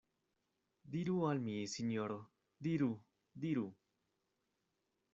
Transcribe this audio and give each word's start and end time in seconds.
Diru 0.95 1.17
al 1.33 1.43
mi, 1.43 1.53
sinjoro, 1.75 2.19
diru, 2.71 2.91
diru! 3.47 3.71